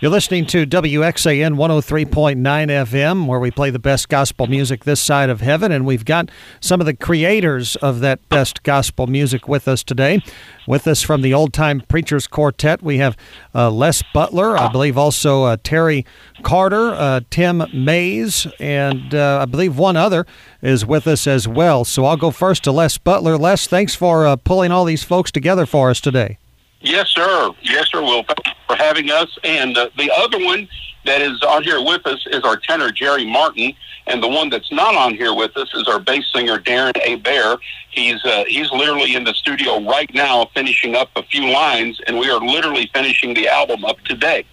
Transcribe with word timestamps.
You're 0.00 0.12
listening 0.12 0.46
to 0.46 0.64
WXAN 0.64 1.56
103.9 1.56 2.36
FM, 2.36 3.26
where 3.26 3.40
we 3.40 3.50
play 3.50 3.70
the 3.70 3.80
best 3.80 4.08
gospel 4.08 4.46
music 4.46 4.84
this 4.84 5.00
side 5.00 5.28
of 5.28 5.40
heaven. 5.40 5.72
And 5.72 5.84
we've 5.84 6.04
got 6.04 6.30
some 6.60 6.78
of 6.78 6.86
the 6.86 6.94
creators 6.94 7.74
of 7.74 7.98
that 7.98 8.28
best 8.28 8.62
gospel 8.62 9.08
music 9.08 9.48
with 9.48 9.66
us 9.66 9.82
today. 9.82 10.22
With 10.68 10.86
us 10.86 11.02
from 11.02 11.22
the 11.22 11.34
Old 11.34 11.52
Time 11.52 11.80
Preachers 11.88 12.28
Quartet, 12.28 12.80
we 12.80 12.98
have 12.98 13.16
uh, 13.52 13.72
Les 13.72 14.04
Butler, 14.14 14.56
I 14.56 14.70
believe 14.70 14.96
also 14.96 15.42
uh, 15.42 15.56
Terry 15.64 16.06
Carter, 16.44 16.92
uh, 16.92 17.22
Tim 17.28 17.64
Mays, 17.74 18.46
and 18.60 19.12
uh, 19.12 19.40
I 19.42 19.46
believe 19.46 19.78
one 19.78 19.96
other 19.96 20.26
is 20.62 20.86
with 20.86 21.08
us 21.08 21.26
as 21.26 21.48
well. 21.48 21.84
So 21.84 22.04
I'll 22.04 22.16
go 22.16 22.30
first 22.30 22.62
to 22.64 22.70
Les 22.70 22.98
Butler. 22.98 23.36
Les, 23.36 23.66
thanks 23.66 23.96
for 23.96 24.28
uh, 24.28 24.36
pulling 24.36 24.70
all 24.70 24.84
these 24.84 25.02
folks 25.02 25.32
together 25.32 25.66
for 25.66 25.90
us 25.90 26.00
today. 26.00 26.38
Yes, 26.80 27.08
sir. 27.08 27.50
Yes, 27.62 27.88
sir. 27.90 28.00
Well, 28.00 28.22
thank 28.22 28.46
you 28.46 28.52
for 28.66 28.76
having 28.76 29.10
us. 29.10 29.36
And 29.42 29.76
uh, 29.76 29.90
the 29.96 30.10
other 30.16 30.38
one 30.38 30.68
that 31.04 31.20
is 31.20 31.42
on 31.42 31.64
here 31.64 31.82
with 31.82 32.06
us 32.06 32.24
is 32.30 32.42
our 32.44 32.56
tenor, 32.56 32.92
Jerry 32.92 33.24
Martin. 33.24 33.72
And 34.06 34.22
the 34.22 34.28
one 34.28 34.48
that's 34.48 34.70
not 34.72 34.94
on 34.94 35.14
here 35.14 35.34
with 35.34 35.56
us 35.56 35.68
is 35.74 35.88
our 35.88 35.98
bass 35.98 36.24
singer, 36.32 36.58
Darren 36.58 36.96
A. 37.02 37.16
Bear. 37.16 37.56
He's, 37.90 38.24
uh, 38.24 38.44
he's 38.46 38.70
literally 38.70 39.14
in 39.14 39.24
the 39.24 39.34
studio 39.34 39.80
right 39.84 40.12
now 40.14 40.46
finishing 40.54 40.94
up 40.94 41.10
a 41.16 41.22
few 41.24 41.50
lines, 41.50 42.00
and 42.06 42.18
we 42.18 42.30
are 42.30 42.40
literally 42.40 42.88
finishing 42.94 43.34
the 43.34 43.48
album 43.48 43.84
up 43.84 44.00
today. 44.02 44.44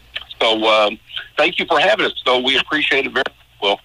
So 0.42 0.66
um, 0.68 1.00
thank 1.38 1.60
you 1.60 1.66
for 1.66 1.80
having 1.80 2.08
us, 2.08 2.22
though. 2.26 2.40
We 2.42 2.58
appreciate 2.58 3.06
it 3.06 3.14
very 3.14 3.24
well. 3.62 3.80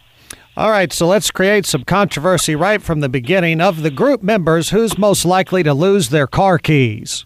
All 0.57 0.71
right, 0.71 0.93
so 0.93 1.07
let's 1.07 1.31
create 1.31 1.67
some 1.67 1.85
controversy 1.85 2.57
right 2.57 2.83
from 2.83 3.01
the 3.01 3.09
beginning. 3.09 3.61
Of 3.61 3.83
the 3.83 3.91
group 3.91 4.23
members, 4.23 4.71
who's 4.71 4.99
most 4.99 5.25
likely 5.25 5.63
to 5.63 5.73
lose 5.73 6.09
their 6.09 6.27
car 6.27 6.59
keys? 6.59 7.25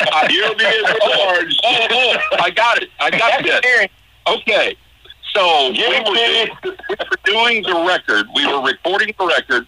Oh, 0.00 0.26
you're 0.28 0.54
being 0.54 0.82
large. 0.82 1.58
Oh, 1.64 1.86
oh, 1.90 2.18
I 2.40 2.50
got 2.50 2.82
it. 2.82 2.90
I 3.00 3.10
got 3.10 3.44
it. 3.44 3.90
Okay. 4.26 4.76
So 5.34 5.70
we 5.70 5.86
were, 5.86 6.02
doing, 6.04 6.48
we 6.64 6.70
were 6.98 7.18
doing 7.24 7.62
the 7.62 7.84
record. 7.86 8.26
We 8.34 8.46
were 8.46 8.62
recording 8.62 9.14
the 9.18 9.26
record, 9.26 9.66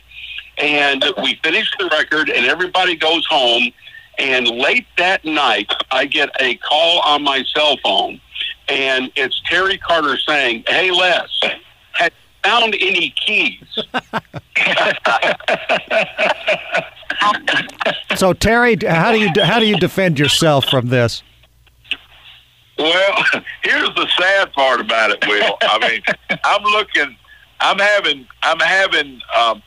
and 0.58 1.04
we 1.22 1.38
finished 1.42 1.76
the 1.78 1.86
record, 1.86 2.28
and 2.30 2.46
everybody 2.46 2.96
goes 2.96 3.26
home. 3.26 3.70
And 4.18 4.48
late 4.48 4.86
that 4.98 5.24
night, 5.24 5.72
I 5.90 6.04
get 6.06 6.30
a 6.40 6.56
call 6.56 7.00
on 7.00 7.22
my 7.22 7.44
cell 7.54 7.76
phone, 7.82 8.20
and 8.68 9.10
it's 9.16 9.40
Terry 9.46 9.78
Carter 9.78 10.18
saying, 10.18 10.64
"Hey, 10.66 10.90
Les, 10.90 11.30
have 11.92 12.12
you 12.12 12.18
found 12.42 12.74
any 12.74 13.08
keys?" 13.10 13.78
So 18.16 18.32
Terry, 18.32 18.76
how 18.86 19.12
do 19.12 19.18
you 19.18 19.30
how 19.42 19.58
do 19.58 19.66
you 19.66 19.78
defend 19.78 20.18
yourself 20.18 20.66
from 20.66 20.88
this? 20.88 21.22
Well, 22.78 23.24
here's 23.62 23.94
the 23.94 24.08
sad 24.18 24.52
part 24.52 24.80
about 24.80 25.10
it, 25.10 25.26
Will. 25.26 25.56
I 25.62 25.78
mean, 25.88 26.38
I'm 26.44 26.62
looking, 26.62 27.16
I'm 27.60 27.78
having, 27.78 28.26
I'm 28.42 28.58
having 28.58 29.20
um, 29.36 29.62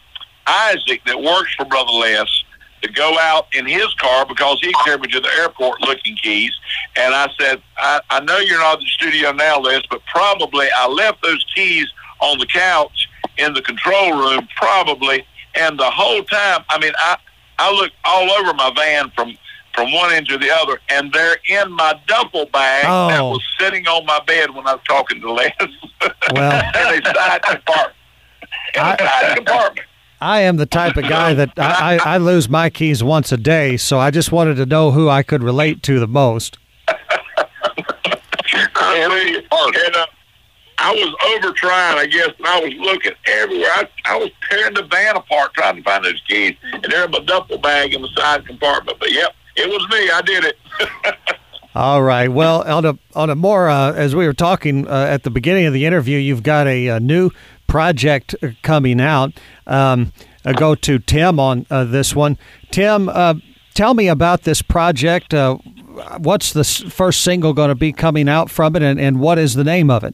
Isaac 0.47 1.01
that 1.05 1.21
works 1.21 1.53
for 1.55 1.65
Brother 1.65 1.91
Les 1.91 2.43
to 2.81 2.91
go 2.91 3.17
out 3.19 3.47
in 3.53 3.65
his 3.65 3.93
car 3.95 4.25
because 4.25 4.59
he 4.61 4.73
carried 4.83 5.01
me 5.01 5.07
to 5.07 5.19
the 5.19 5.29
airport 5.39 5.81
looking 5.81 6.15
keys. 6.17 6.51
And 6.97 7.13
I 7.13 7.29
said, 7.39 7.61
I, 7.77 8.01
I 8.09 8.19
know 8.21 8.37
you're 8.39 8.59
not 8.59 8.75
at 8.75 8.79
the 8.81 8.87
studio 8.87 9.31
now, 9.31 9.59
Les, 9.59 9.81
but 9.89 10.01
probably 10.05 10.67
I 10.75 10.87
left 10.87 11.23
those 11.23 11.43
keys 11.55 11.87
on 12.19 12.37
the 12.37 12.45
couch 12.45 13.09
in 13.37 13.53
the 13.53 13.61
control 13.61 14.13
room, 14.13 14.47
probably. 14.55 15.25
And 15.55 15.79
the 15.79 15.89
whole 15.89 16.23
time, 16.23 16.63
I 16.69 16.79
mean, 16.79 16.93
I, 16.97 17.17
I 17.59 17.71
looked 17.71 17.95
all 18.03 18.29
over 18.31 18.53
my 18.53 18.71
van 18.75 19.11
from 19.15 19.37
from 19.73 19.91
one 19.91 20.13
end 20.13 20.25
to 20.29 20.37
the 20.37 20.49
other, 20.49 20.79
and 20.89 21.11
they're 21.11 21.35
in 21.49 21.69
my 21.73 21.99
duffel 22.07 22.45
bag 22.45 22.83
that 22.85 23.19
Oh. 23.19 23.31
was 23.31 23.43
sitting 23.59 23.85
on 23.89 24.05
my 24.05 24.19
bed 24.25 24.51
when 24.55 24.65
I 24.65 24.75
was 24.75 24.81
talking 24.87 25.19
to 25.19 25.31
Les. 25.33 25.51
Well- 26.33 26.93
in 26.93 27.03
a 27.03 27.13
side 27.13 27.41
compartment. 27.43 27.93
In 28.73 28.81
a 28.81 28.85
I- 28.85 28.95
side 28.97 29.35
compartment. 29.35 29.85
I 30.21 30.39
am 30.41 30.55
the 30.55 30.65
type 30.65 30.95
of 30.95 31.03
guy 31.09 31.33
that 31.33 31.51
I, 31.57 31.97
I, 31.97 32.13
I 32.13 32.17
lose 32.17 32.47
my 32.47 32.69
keys 32.69 33.03
once 33.03 33.33
a 33.33 33.37
day, 33.37 33.75
so 33.75 33.99
I 33.99 34.11
just 34.11 34.31
wanted 34.31 34.55
to 34.55 34.65
know 34.65 34.91
who 34.91 35.09
I 35.09 35.23
could 35.23 35.43
relate 35.43 35.83
to 35.83 35.99
the 35.99 36.07
most. 36.07 36.57
I 36.87 36.95
mean, 39.09 39.35
and, 39.35 39.95
uh, 39.95 40.05
I 40.85 40.91
was 40.91 41.15
over 41.33 41.51
trying, 41.53 41.97
I 41.97 42.05
guess, 42.05 42.29
and 42.37 42.45
I 42.45 42.59
was 42.59 42.71
looking 42.75 43.13
everywhere. 43.25 43.71
I, 43.71 43.89
I 44.05 44.17
was 44.17 44.29
tearing 44.47 44.75
the 44.75 44.83
van 44.83 45.15
apart 45.15 45.55
trying 45.55 45.77
to 45.77 45.81
find 45.81 46.05
those 46.05 46.21
keys, 46.27 46.53
and 46.71 46.83
they're 46.83 47.05
in 47.05 47.11
my 47.11 47.21
duffel 47.21 47.57
bag 47.57 47.95
in 47.95 48.03
the 48.03 48.09
side 48.15 48.45
compartment. 48.45 48.99
But 48.99 49.11
yep, 49.11 49.33
it 49.55 49.67
was 49.67 49.81
me. 49.89 50.11
I 50.11 50.21
did 50.21 50.43
it. 50.45 50.57
All 51.75 52.03
right. 52.03 52.27
Well, 52.27 52.61
on 52.71 52.85
a 52.85 52.99
on 53.15 53.31
a 53.31 53.35
more 53.35 53.67
uh, 53.67 53.93
as 53.93 54.15
we 54.15 54.27
were 54.27 54.33
talking 54.33 54.87
uh, 54.87 55.07
at 55.09 55.23
the 55.23 55.31
beginning 55.31 55.65
of 55.65 55.73
the 55.73 55.87
interview, 55.87 56.19
you've 56.19 56.43
got 56.43 56.67
a, 56.67 56.87
a 56.89 56.99
new 56.99 57.31
project 57.65 58.35
uh, 58.43 58.49
coming 58.61 59.01
out. 59.01 59.33
Um, 59.65 60.13
I 60.45 60.53
go 60.53 60.75
to 60.75 60.99
Tim 60.99 61.39
on 61.39 61.65
uh, 61.71 61.85
this 61.85 62.15
one. 62.15 62.37
Tim, 62.69 63.09
uh, 63.09 63.33
tell 63.73 63.95
me 63.95 64.07
about 64.07 64.43
this 64.43 64.61
project. 64.61 65.33
Uh, 65.33 65.55
what's 66.19 66.53
the 66.53 66.63
first 66.63 67.23
single 67.23 67.53
going 67.53 67.69
to 67.69 67.75
be 67.75 67.91
coming 67.91 68.29
out 68.29 68.51
from 68.51 68.75
it, 68.75 68.83
and, 68.83 68.99
and 68.99 69.19
what 69.19 69.39
is 69.39 69.55
the 69.55 69.63
name 69.63 69.89
of 69.89 70.03
it? 70.03 70.13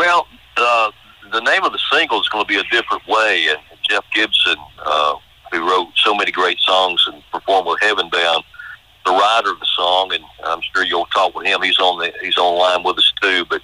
Well, 0.00 0.26
uh, 0.56 0.90
the 1.30 1.40
name 1.40 1.62
of 1.62 1.72
the 1.72 1.80
single 1.92 2.22
is 2.22 2.28
going 2.30 2.42
to 2.42 2.48
be 2.48 2.58
a 2.58 2.64
different 2.70 3.06
way. 3.06 3.48
And 3.50 3.58
Jeff 3.86 4.02
Gibson, 4.14 4.56
uh, 4.78 5.16
who 5.52 5.68
wrote 5.68 5.88
so 5.96 6.14
many 6.14 6.32
great 6.32 6.58
songs 6.60 7.04
and 7.06 7.22
performed 7.30 7.66
with 7.66 7.80
Heaven 7.82 8.08
Bound, 8.08 8.42
the 9.04 9.10
writer 9.10 9.50
of 9.50 9.60
the 9.60 9.68
song, 9.76 10.14
and 10.14 10.24
I'm 10.46 10.62
sure 10.74 10.86
you'll 10.86 11.04
talk 11.14 11.34
with 11.34 11.44
him. 11.44 11.60
He's 11.60 11.78
on 11.78 11.98
the 11.98 12.14
he's 12.22 12.38
online 12.38 12.82
with 12.82 12.96
us 12.96 13.12
too. 13.20 13.44
But 13.50 13.60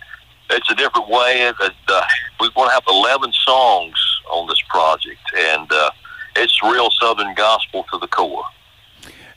it's 0.51 0.71
a 0.71 0.75
different 0.75 1.09
way. 1.09 1.51
Uh, 1.59 2.03
we're 2.39 2.51
going 2.51 2.69
to 2.69 2.75
have 2.75 2.85
11 2.87 3.33
songs 3.33 3.95
on 4.31 4.47
this 4.47 4.61
project, 4.69 5.21
and 5.39 5.73
uh, 5.73 5.91
it's 6.37 6.63
real 6.63 6.91
Southern 7.01 7.35
gospel 7.35 7.87
to 7.91 7.99
the 7.99 8.09
core. 8.09 8.45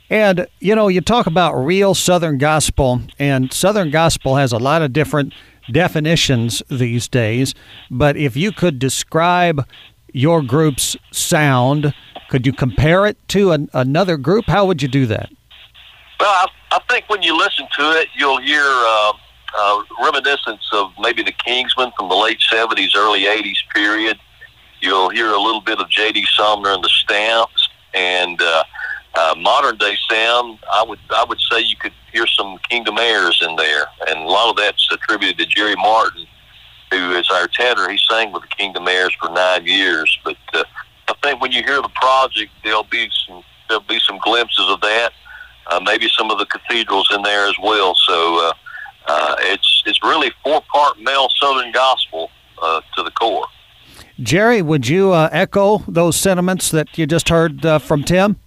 And 0.09 0.48
you 0.59 0.76
know, 0.76 0.90
you 0.90 1.00
talk 1.00 1.28
about 1.28 1.54
real 1.54 1.96
Southern 1.96 2.40
gospel, 2.40 3.04
and 3.18 3.54
Southern 3.54 3.90
gospel 3.90 4.36
has 4.36 4.52
a 4.52 4.58
lot 4.58 4.82
of 4.82 4.92
different 4.92 5.34
definitions 5.72 6.62
these 6.69 7.07
days. 7.07 7.53
But 7.90 8.18
if 8.18 8.35
you 8.35 8.52
could 8.52 8.80
describe 8.80 9.66
your 10.13 10.41
group's 10.41 10.97
sound, 11.12 11.94
could 12.30 12.46
you 12.46 12.53
compare 12.53 13.06
it 13.06 13.18
to 13.30 13.52
an, 13.52 13.69
another 13.74 14.18
group? 14.18 14.46
How 14.46 14.66
would 14.66 14.81
you 14.81 14.88
do 14.88 15.06
that? 15.08 15.29
Well, 16.19 16.29
I, 16.29 16.47
I 16.72 16.79
think 16.90 17.09
when 17.09 17.22
you 17.22 17.38
listen 17.38 17.68
to 17.78 17.91
it, 18.00 18.08
you'll 18.16 18.41
hear 18.41 18.63
uh, 18.63 19.13
uh, 19.58 19.84
reminiscence 20.03 20.68
of 20.74 20.91
maybe 21.00 21.24
the 21.24 21.31
Kingsmen 21.31 21.91
from 21.97 22.09
the 22.09 22.16
late 22.16 22.40
70s, 22.52 22.96
early 22.96 23.22
80s 23.24 23.58
period. 23.74 24.19
You'll 24.81 25.09
hear 25.09 25.29
a 25.29 25.40
little 25.40 25.62
bit 25.62 25.79
of 25.79 25.90
J.D. 25.90 26.25
Sumner 26.38 26.72
and 26.72 26.84
the 26.84 26.90
Stamps, 26.90 27.69
and 27.94 28.41
uh, 28.41 28.63
uh, 29.16 29.35
modern 29.38 29.78
day 29.78 29.97
sound. 30.09 30.59
I 30.72 30.84
would 30.88 31.00
I 31.09 31.25
would 31.28 31.40
say 31.52 31.59
you 31.62 31.75
could 31.75 31.94
hear 32.12 32.28
some 32.28 32.58
Kingdom 32.70 32.97
Heirs 32.97 33.44
in 33.47 33.56
there, 33.56 33.86
and 34.08 34.20
a 34.20 34.28
lot 34.28 34.50
of 34.50 34.58
that's 34.58 34.88
attributed 34.92 35.38
to 35.40 35.46
Jerry 35.46 35.75
Martin, 35.75 36.25
who 36.92 37.12
is 37.12 37.30
our 37.31 37.47
tenor. 37.47 37.90
He 37.90 38.00
sang 38.09 38.31
with 38.31 38.44
the 38.44 38.50
Kingdom 38.50 38.88
Heirs 38.88 39.16
for 39.22 39.30
nine 39.30 39.66
years. 39.66 40.18
But 40.24 40.38
uh, 40.53 40.64
I 41.08 41.14
think 41.24 41.42
when 41.42 41.52
you 41.52 41.64
hear 41.64 41.81
the 41.81 41.92
project, 41.96 42.52
there'll 42.64 42.84
be 42.84 43.09
some 43.28 43.44
there'll 43.68 43.84
be 43.84 44.00
some 44.00 44.18
glimpses 44.24 44.66
of 44.68 44.81
that 44.81 45.14
uh, 45.70 45.80
maybe 45.84 46.08
some 46.18 46.31
of 46.31 46.38
the 46.38 46.46
cathedrals 46.46 47.09
in 47.14 47.22
there 47.22 47.47
as 47.47 47.56
well. 47.62 47.96
So 47.96 48.47
uh, 48.47 48.53
uh, 49.08 49.36
it's 49.40 49.84
it's 49.86 50.02
really 50.03 50.31
four 50.44 50.62
part 50.74 51.00
male 51.00 51.28
Southern 51.41 51.72
gospel 51.72 52.30
uh, 52.62 52.81
to 52.96 53.03
the 53.03 53.12
core. 53.12 53.46
Jerry, 54.20 54.62
would 54.62 54.88
you 54.88 55.14
uh, 55.14 55.30
echo 55.31 55.80
those 55.88 56.18
sentiments 56.18 56.72
that 56.72 56.97
you 56.97 57.08
just 57.08 57.30
heard 57.30 57.66
uh, 57.66 57.80
from 57.80 58.03
Tim? 58.03 58.38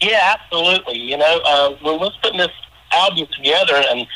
Yeah, 0.00 0.36
absolutely. 0.38 0.98
You 0.98 1.16
know, 1.16 1.40
uh, 1.44 1.76
when 1.82 2.00
we're 2.00 2.10
putting 2.22 2.38
this 2.38 2.52
album 2.92 3.26
together 3.36 3.74
and 3.76 4.06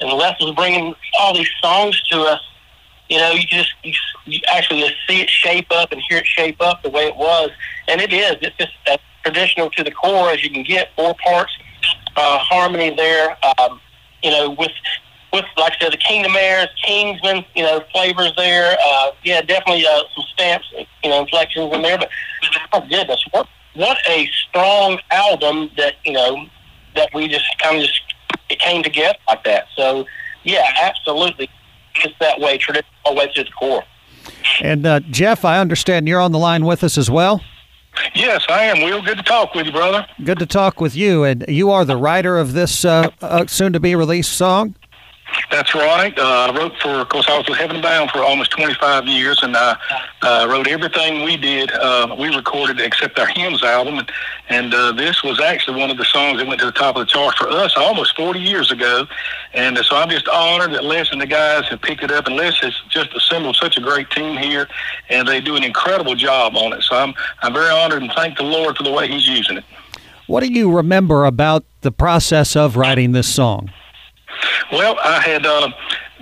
and 0.00 0.10
Les 0.10 0.34
was 0.40 0.54
bringing 0.54 0.94
all 1.20 1.32
these 1.34 1.50
songs 1.62 2.00
to 2.10 2.22
us, 2.22 2.40
you 3.08 3.18
know, 3.18 3.32
you 3.32 3.42
just 3.46 3.72
you, 3.84 3.92
you 4.24 4.40
actually 4.52 4.80
just 4.80 4.94
see 5.08 5.20
it 5.20 5.30
shape 5.30 5.70
up 5.70 5.92
and 5.92 6.02
hear 6.08 6.18
it 6.18 6.26
shape 6.26 6.60
up 6.60 6.82
the 6.82 6.90
way 6.90 7.06
it 7.06 7.16
was, 7.16 7.50
and 7.88 8.00
it 8.00 8.12
is. 8.12 8.36
It's 8.40 8.56
just 8.56 8.72
as 8.88 8.98
traditional 9.22 9.70
to 9.70 9.84
the 9.84 9.90
core 9.90 10.30
as 10.30 10.42
you 10.42 10.50
can 10.50 10.62
get. 10.64 10.90
Four 10.96 11.14
parts 11.22 11.52
uh, 12.16 12.38
harmony 12.38 12.94
there. 12.94 13.36
Um, 13.58 13.80
you 14.22 14.30
know, 14.30 14.50
with 14.50 14.72
with 15.32 15.44
like 15.56 15.74
I 15.74 15.84
said, 15.84 15.92
the 15.92 15.98
Kingdom 15.98 16.32
Heirs, 16.36 16.68
Kingsmen, 16.86 17.44
you 17.54 17.62
know, 17.62 17.82
flavors 17.92 18.32
there. 18.36 18.76
Uh, 18.84 19.10
yeah, 19.24 19.40
definitely 19.42 19.86
uh, 19.86 20.02
some 20.14 20.24
stamps, 20.32 20.66
you 21.02 21.10
know, 21.10 21.22
inflections 21.22 21.72
in 21.72 21.82
there. 21.82 21.98
But 21.98 22.10
oh 22.72 22.80
goodness, 22.88 23.24
what 23.30 23.48
what 23.74 23.98
a 24.08 24.28
strong 24.48 24.98
album 25.10 25.70
that 25.76 25.94
you 26.04 26.12
know 26.12 26.46
that 26.94 27.10
we 27.14 27.28
just 27.28 27.46
kind 27.60 27.76
of 27.76 27.82
just 27.82 28.00
it 28.50 28.58
came 28.58 28.82
together 28.82 29.18
like 29.28 29.44
that. 29.44 29.66
So 29.76 30.06
yeah, 30.44 30.64
absolutely, 30.82 31.48
it's 31.96 32.14
that 32.20 32.40
way, 32.40 32.58
traditional 32.58 32.92
all 33.04 33.14
the 33.14 33.20
way 33.20 33.32
to 33.32 33.44
the 33.44 33.50
core. 33.50 33.84
And 34.60 34.86
uh, 34.86 35.00
Jeff, 35.00 35.44
I 35.44 35.58
understand 35.58 36.08
you're 36.08 36.20
on 36.20 36.32
the 36.32 36.38
line 36.38 36.64
with 36.64 36.84
us 36.84 36.96
as 36.98 37.10
well. 37.10 37.42
Yes, 38.14 38.44
I 38.48 38.64
am. 38.64 38.82
Will, 38.82 39.02
good 39.02 39.18
to 39.18 39.22
talk 39.22 39.54
with 39.54 39.66
you, 39.66 39.72
brother. 39.72 40.06
Good 40.24 40.38
to 40.38 40.46
talk 40.46 40.80
with 40.80 40.96
you. 40.96 41.24
And 41.24 41.44
you 41.48 41.70
are 41.70 41.84
the 41.84 41.96
writer 41.96 42.38
of 42.38 42.52
this 42.52 42.84
uh, 42.84 43.10
uh, 43.20 43.46
soon 43.46 43.72
to 43.74 43.80
be 43.80 43.94
released 43.94 44.32
song? 44.32 44.74
That's 45.50 45.74
right. 45.74 46.16
Uh, 46.18 46.48
I 46.50 46.56
wrote 46.56 46.72
for, 46.80 46.88
of 46.88 47.08
course, 47.08 47.26
I 47.28 47.36
was 47.36 47.48
with 47.48 47.58
Heaven 47.58 47.80
Bound 47.80 48.10
for 48.10 48.20
almost 48.20 48.50
25 48.52 49.06
years, 49.06 49.42
and 49.42 49.56
I 49.56 49.76
uh, 50.22 50.46
wrote 50.50 50.66
everything 50.66 51.24
we 51.24 51.36
did. 51.36 51.70
Uh, 51.72 52.14
we 52.18 52.34
recorded 52.34 52.80
except 52.80 53.18
our 53.18 53.26
hymns 53.26 53.62
album, 53.62 53.98
and, 53.98 54.12
and 54.48 54.74
uh, 54.74 54.92
this 54.92 55.22
was 55.22 55.40
actually 55.40 55.78
one 55.78 55.90
of 55.90 55.98
the 55.98 56.04
songs 56.04 56.38
that 56.38 56.46
went 56.46 56.60
to 56.60 56.66
the 56.66 56.72
top 56.72 56.96
of 56.96 57.00
the 57.00 57.06
chart 57.06 57.36
for 57.36 57.48
us 57.48 57.74
almost 57.76 58.16
40 58.16 58.40
years 58.40 58.72
ago. 58.72 59.06
And 59.52 59.76
uh, 59.76 59.82
so 59.82 59.96
I'm 59.96 60.08
just 60.08 60.28
honored 60.28 60.72
that 60.72 60.84
Les 60.84 61.12
and 61.12 61.20
the 61.20 61.26
guys 61.26 61.68
have 61.68 61.82
picked 61.82 62.02
it 62.02 62.10
up, 62.10 62.26
and 62.26 62.36
Les 62.36 62.56
has 62.60 62.74
just 62.88 63.14
assembled 63.14 63.56
such 63.56 63.76
a 63.76 63.80
great 63.80 64.10
team 64.10 64.36
here, 64.36 64.68
and 65.10 65.28
they 65.28 65.40
do 65.40 65.56
an 65.56 65.64
incredible 65.64 66.14
job 66.14 66.56
on 66.56 66.72
it. 66.72 66.82
So 66.82 66.96
I'm 66.96 67.14
I'm 67.42 67.52
very 67.52 67.70
honored 67.70 68.02
and 68.02 68.12
thank 68.12 68.36
the 68.36 68.44
Lord 68.44 68.76
for 68.76 68.82
the 68.82 68.92
way 68.92 69.08
He's 69.08 69.26
using 69.26 69.58
it. 69.58 69.64
What 70.26 70.40
do 70.40 70.46
you 70.46 70.74
remember 70.74 71.24
about 71.24 71.64
the 71.82 71.92
process 71.92 72.56
of 72.56 72.76
writing 72.76 73.12
this 73.12 73.32
song? 73.32 73.70
Well, 74.70 74.96
I 75.04 75.20
had 75.20 75.44
uh, 75.44 75.70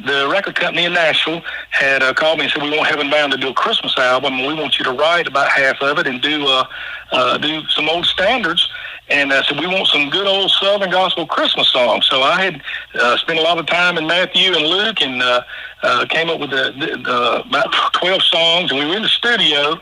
the 0.04 0.28
record 0.30 0.56
company 0.56 0.84
in 0.86 0.94
Nashville 0.94 1.42
had 1.70 2.02
uh, 2.02 2.14
called 2.14 2.38
me 2.38 2.44
and 2.44 2.52
said 2.52 2.62
we 2.62 2.70
want 2.70 2.88
Heaven 2.88 3.10
Bound 3.10 3.32
to 3.32 3.38
do 3.38 3.48
a 3.48 3.54
Christmas 3.54 3.96
album, 3.98 4.34
and 4.34 4.46
we 4.46 4.54
want 4.54 4.78
you 4.78 4.84
to 4.84 4.92
write 4.92 5.26
about 5.26 5.48
half 5.50 5.82
of 5.82 5.98
it 5.98 6.06
and 6.06 6.20
do 6.22 6.46
uh, 6.46 6.64
uh, 7.12 7.38
do 7.38 7.66
some 7.68 7.88
old 7.88 8.06
standards. 8.06 8.68
And 9.08 9.32
I 9.32 9.42
said, 9.42 9.58
we 9.58 9.66
want 9.66 9.88
some 9.88 10.08
good 10.08 10.28
old 10.28 10.52
Southern 10.52 10.90
gospel 10.90 11.26
Christmas 11.26 11.68
songs. 11.68 12.06
So 12.06 12.22
I 12.22 12.40
had 12.40 12.62
uh, 12.94 13.16
spent 13.16 13.40
a 13.40 13.42
lot 13.42 13.58
of 13.58 13.66
time 13.66 13.98
in 13.98 14.06
Matthew 14.06 14.54
and 14.54 14.64
Luke, 14.64 15.02
and 15.02 15.20
uh, 15.20 15.42
uh, 15.82 16.06
came 16.08 16.30
up 16.30 16.38
with 16.38 16.50
the, 16.50 16.72
the, 16.78 16.86
the, 16.96 17.42
about 17.44 17.72
twelve 17.92 18.22
songs. 18.22 18.70
And 18.70 18.78
we 18.78 18.86
were 18.86 18.96
in 18.96 19.02
the 19.02 19.08
studio 19.08 19.80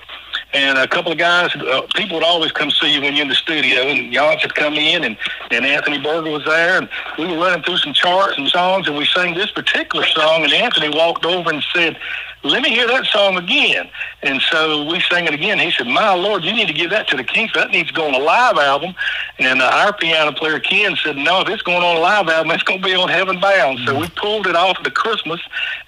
and 0.54 0.78
a 0.78 0.88
couple 0.88 1.12
of 1.12 1.18
guys, 1.18 1.54
uh, 1.54 1.82
people 1.94 2.16
would 2.16 2.24
always 2.24 2.52
come 2.52 2.70
see 2.70 2.94
you 2.94 3.02
when 3.02 3.14
you're 3.14 3.22
in 3.22 3.28
the 3.28 3.34
studio, 3.34 3.82
and 3.82 4.12
Yance 4.12 4.40
had 4.40 4.54
come 4.54 4.74
in, 4.74 5.04
and, 5.04 5.16
and 5.50 5.66
Anthony 5.66 5.98
Berger 5.98 6.30
was 6.30 6.44
there, 6.44 6.78
and 6.78 6.88
we 7.18 7.26
were 7.26 7.36
running 7.36 7.62
through 7.62 7.76
some 7.76 7.92
charts 7.92 8.38
and 8.38 8.48
songs, 8.48 8.88
and 8.88 8.96
we 8.96 9.04
sang 9.04 9.34
this 9.34 9.50
particular 9.50 10.06
song, 10.06 10.44
and 10.44 10.52
Anthony 10.52 10.88
walked 10.88 11.26
over 11.26 11.50
and 11.50 11.62
said, 11.74 11.98
let 12.44 12.62
me 12.62 12.70
hear 12.70 12.86
that 12.86 13.04
song 13.06 13.36
again. 13.36 13.88
And 14.22 14.40
so 14.42 14.84
we 14.84 15.00
sang 15.00 15.26
it 15.26 15.34
again. 15.34 15.58
He 15.58 15.70
said, 15.70 15.86
my 15.86 16.14
Lord, 16.14 16.44
you 16.44 16.52
need 16.52 16.68
to 16.68 16.72
give 16.72 16.90
that 16.90 17.08
to 17.08 17.16
the 17.16 17.24
Kings. 17.24 17.52
That 17.54 17.70
needs 17.70 17.88
to 17.88 17.94
go 17.94 18.06
on 18.06 18.14
a 18.14 18.18
live 18.18 18.56
album. 18.56 18.94
And 19.38 19.60
uh, 19.60 19.70
our 19.72 19.92
piano 19.92 20.32
player, 20.32 20.58
Ken, 20.60 20.96
said, 20.96 21.16
no, 21.16 21.40
if 21.40 21.48
it's 21.48 21.62
going 21.62 21.82
on 21.82 21.96
a 21.96 22.00
live 22.00 22.28
album, 22.28 22.52
it's 22.52 22.62
going 22.62 22.80
to 22.80 22.84
be 22.84 22.94
on 22.94 23.08
Heaven 23.08 23.40
Bound. 23.40 23.80
So 23.86 23.98
we 23.98 24.08
pulled 24.10 24.46
it 24.46 24.56
off 24.56 24.82
the 24.82 24.90
Christmas, 24.90 25.40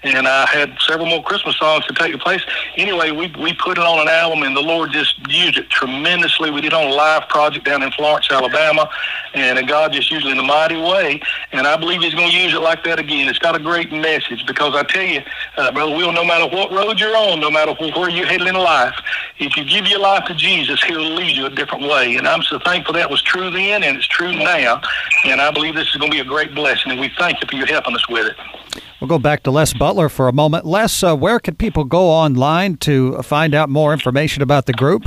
and 0.03 0.27
I 0.27 0.45
had 0.45 0.77
several 0.79 1.07
more 1.07 1.23
Christmas 1.23 1.57
songs 1.57 1.85
to 1.87 1.93
take 1.93 2.11
the 2.11 2.17
place. 2.17 2.41
Anyway, 2.75 3.11
we, 3.11 3.33
we 3.39 3.53
put 3.53 3.77
it 3.77 3.83
on 3.83 3.99
an 3.99 4.07
album, 4.07 4.43
and 4.43 4.55
the 4.55 4.61
Lord 4.61 4.91
just 4.91 5.19
used 5.29 5.57
it 5.57 5.69
tremendously. 5.69 6.51
We 6.51 6.61
did 6.61 6.73
on 6.73 6.87
a 6.87 6.93
live 6.93 7.27
project 7.29 7.65
down 7.65 7.83
in 7.83 7.91
Florence, 7.91 8.27
Alabama, 8.29 8.89
and 9.33 9.65
God 9.67 9.93
just 9.93 10.11
used 10.11 10.25
it 10.25 10.31
in 10.31 10.39
a 10.39 10.43
mighty 10.43 10.79
way. 10.79 11.21
And 11.51 11.67
I 11.67 11.77
believe 11.77 12.01
He's 12.01 12.13
going 12.13 12.29
to 12.29 12.37
use 12.37 12.53
it 12.53 12.61
like 12.61 12.83
that 12.83 12.99
again. 12.99 13.27
It's 13.27 13.39
got 13.39 13.55
a 13.55 13.59
great 13.59 13.91
message 13.91 14.45
because 14.45 14.75
I 14.75 14.83
tell 14.83 15.03
you, 15.03 15.21
uh, 15.57 15.71
Brother 15.71 15.95
Will, 15.95 16.11
no 16.11 16.23
matter 16.23 16.40
matter 16.41 16.55
what 16.55 16.71
road 16.71 16.99
you're 16.99 17.15
on, 17.15 17.39
no 17.39 17.51
matter 17.51 17.73
where 17.73 18.09
you're 18.09 18.25
headed 18.25 18.47
in 18.47 18.55
life, 18.55 18.95
if 19.39 19.55
you 19.55 19.63
give 19.63 19.87
your 19.87 19.99
life 19.99 20.25
to 20.25 20.33
Jesus, 20.33 20.83
He'll 20.83 21.01
lead 21.01 21.35
you 21.35 21.45
a 21.45 21.49
different 21.49 21.83
way. 21.83 22.15
And 22.15 22.27
I'm 22.27 22.41
so 22.43 22.59
thankful 22.59 22.93
that 22.95 23.09
was 23.09 23.21
true 23.21 23.49
then, 23.51 23.83
and 23.83 23.97
it's 23.97 24.07
true 24.07 24.31
now. 24.31 24.81
And 25.25 25.41
I 25.41 25.51
believe 25.51 25.75
this 25.75 25.87
is 25.89 25.95
going 25.97 26.11
to 26.11 26.15
be 26.15 26.21
a 26.21 26.25
great 26.25 26.53
blessing, 26.55 26.91
and 26.91 26.99
we 26.99 27.11
thank 27.17 27.41
you 27.41 27.47
for 27.49 27.55
your 27.55 27.67
helping 27.67 27.95
us 27.95 28.07
with 28.09 28.27
it. 28.27 28.81
We'll 28.99 29.07
go 29.07 29.19
back 29.19 29.43
to 29.43 29.51
Les 29.51 29.73
Butler 29.73 30.09
for 30.09 30.27
a 30.27 30.33
moment. 30.33 30.65
Les, 30.65 31.03
uh, 31.03 31.15
where 31.15 31.39
can 31.39 31.55
people 31.55 31.83
go 31.83 32.07
online 32.07 32.77
to 32.77 33.21
find 33.23 33.55
out 33.55 33.69
more 33.69 33.93
information 33.93 34.43
about 34.43 34.65
the 34.65 34.73
group? 34.73 35.03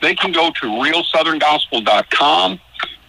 They 0.00 0.14
can 0.14 0.32
go 0.32 0.50
to 0.50 0.66
realsoutherngospel.com. 0.66 2.60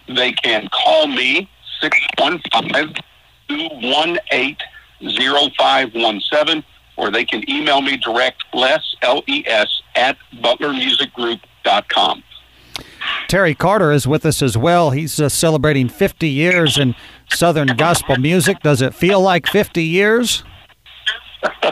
They 0.08 0.32
can 0.32 0.68
call 0.68 1.08
me, 1.08 1.48
615 1.80 2.94
218 3.48 4.56
0517 5.00 6.64
or 6.96 7.10
they 7.10 7.24
can 7.24 7.48
email 7.50 7.80
me 7.80 7.96
direct, 7.96 8.44
Les, 8.54 8.82
L-E-S, 9.02 9.82
at 9.94 10.16
butlermusicgroup.com. 10.42 12.22
Terry 13.28 13.54
Carter 13.54 13.92
is 13.92 14.06
with 14.06 14.24
us 14.24 14.42
as 14.42 14.56
well. 14.56 14.90
He's 14.90 15.20
uh, 15.20 15.28
celebrating 15.28 15.88
50 15.88 16.28
years 16.28 16.78
in 16.78 16.94
Southern 17.30 17.68
gospel 17.76 18.16
music. 18.16 18.60
Does 18.60 18.82
it 18.82 18.94
feel 18.94 19.20
like 19.20 19.46
50 19.46 19.82
years? 19.82 20.44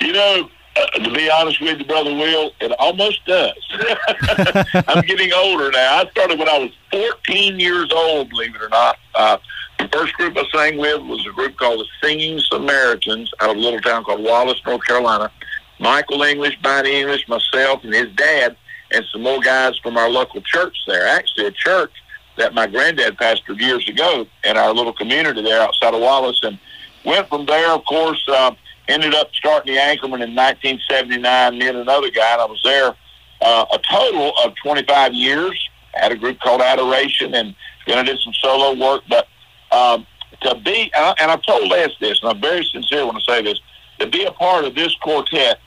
you 0.00 0.12
know, 0.12 0.50
uh, 0.76 0.86
to 0.98 1.12
be 1.12 1.30
honest 1.30 1.60
with 1.60 1.78
you, 1.78 1.84
Brother 1.84 2.12
Will, 2.14 2.52
it 2.60 2.72
almost 2.78 3.24
does. 3.26 3.52
I'm 4.88 5.04
getting 5.04 5.32
older 5.32 5.70
now. 5.70 5.98
I 5.98 6.10
started 6.10 6.38
when 6.38 6.48
I 6.48 6.58
was 6.58 6.70
14 6.92 7.58
years 7.58 7.90
old, 7.92 8.30
believe 8.30 8.54
it 8.54 8.62
or 8.62 8.68
not. 8.68 8.96
Uh, 9.14 9.38
first 9.92 10.14
group 10.14 10.36
I 10.36 10.44
sang 10.52 10.78
with 10.78 11.02
was 11.02 11.26
a 11.26 11.32
group 11.32 11.56
called 11.56 11.80
the 11.80 11.86
Singing 12.06 12.38
Samaritans 12.38 13.32
out 13.40 13.50
of 13.50 13.56
a 13.56 13.60
little 13.60 13.80
town 13.80 14.04
called 14.04 14.22
Wallace, 14.22 14.60
North 14.66 14.84
Carolina. 14.86 15.30
Michael 15.78 16.22
English, 16.22 16.58
Bonnie 16.62 17.00
English, 17.00 17.26
myself, 17.26 17.82
and 17.84 17.94
his 17.94 18.12
dad, 18.14 18.56
and 18.92 19.04
some 19.10 19.22
more 19.22 19.40
guys 19.40 19.78
from 19.78 19.96
our 19.96 20.10
local 20.10 20.42
church 20.42 20.76
there. 20.86 21.06
Actually, 21.06 21.46
a 21.46 21.52
church 21.52 21.92
that 22.36 22.54
my 22.54 22.66
granddad 22.66 23.16
pastored 23.16 23.60
years 23.60 23.88
ago 23.88 24.26
in 24.44 24.56
our 24.56 24.72
little 24.74 24.92
community 24.92 25.42
there 25.42 25.62
outside 25.62 25.94
of 25.94 26.00
Wallace. 26.00 26.40
And 26.42 26.58
went 27.04 27.28
from 27.28 27.46
there, 27.46 27.70
of 27.70 27.84
course, 27.86 28.22
uh, 28.28 28.52
ended 28.88 29.14
up 29.14 29.30
starting 29.34 29.74
the 29.74 29.80
Anchormen 29.80 30.22
in 30.22 30.34
1979, 30.34 31.58
me 31.58 31.68
and 31.68 31.78
another 31.78 32.10
guy, 32.10 32.32
and 32.32 32.42
I 32.42 32.44
was 32.44 32.60
there 32.62 32.94
uh, 33.42 33.64
a 33.72 33.78
total 33.90 34.32
of 34.44 34.54
25 34.62 35.14
years. 35.14 35.68
Had 35.94 36.12
a 36.12 36.16
group 36.16 36.38
called 36.40 36.60
Adoration, 36.60 37.34
and 37.34 37.54
then 37.86 37.98
I 37.98 38.02
did 38.02 38.20
some 38.20 38.32
solo 38.34 38.78
work. 38.78 39.02
But 39.08 39.26
um, 39.70 40.06
to 40.42 40.54
be, 40.56 40.90
and, 40.94 41.14
I, 41.18 41.32
I've 41.32 41.42
told 41.42 41.68
Les 41.68 41.90
this, 42.00 42.20
and 42.22 42.30
I'm 42.30 42.40
very 42.40 42.64
sincere 42.64 43.06
when 43.06 43.16
I 43.16 43.20
say 43.20 43.42
this, 43.42 43.60
to 43.98 44.06
be 44.06 44.24
a 44.24 44.32
part 44.32 44.64
of 44.64 44.74
this 44.74 44.94
quartet, 44.96 45.60